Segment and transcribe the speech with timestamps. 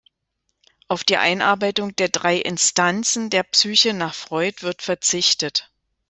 [0.87, 5.69] Auf die Einarbeitung der drei "Instanzen" der Psyche nach Freud wird verzichtet.